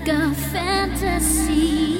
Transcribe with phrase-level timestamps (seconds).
[0.00, 1.99] like a fantasy.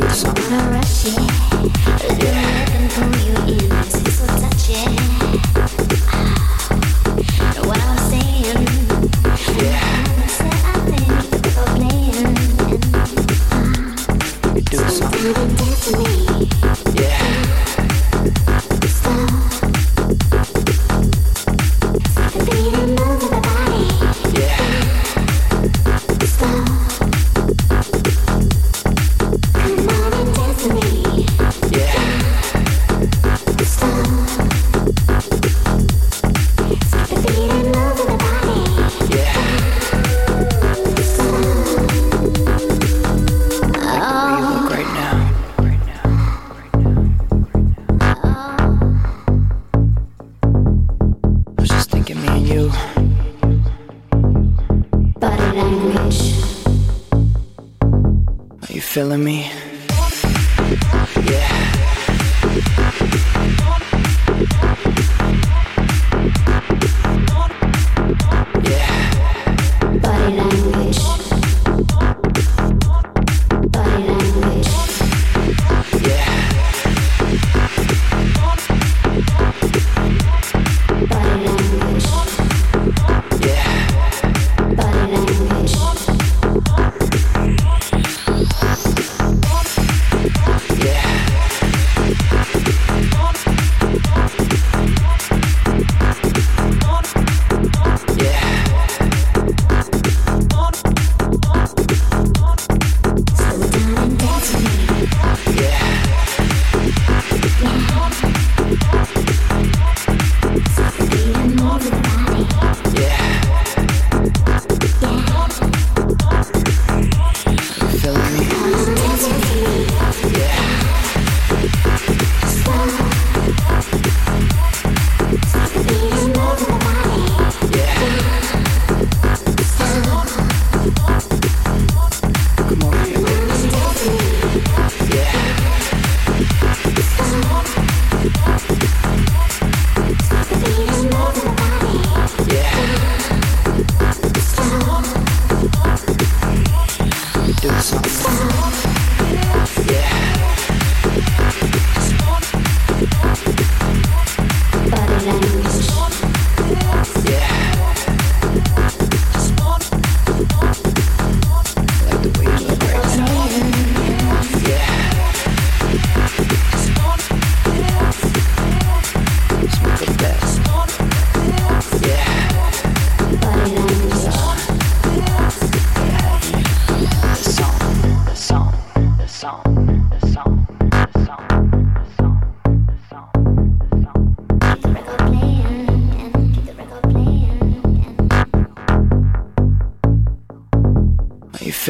[0.00, 0.50] do something.
[0.50, 1.14] No rushing,
[4.68, 5.19] yeah.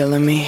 [0.00, 0.39] Feeling me?